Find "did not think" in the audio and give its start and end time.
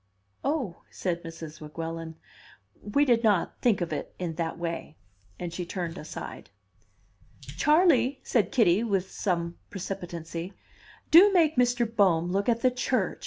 3.05-3.81